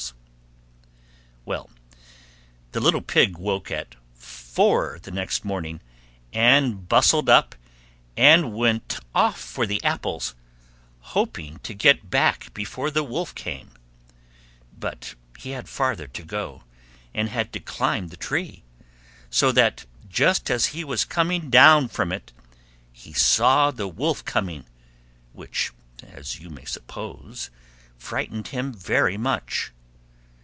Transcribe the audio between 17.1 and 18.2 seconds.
and had to climb the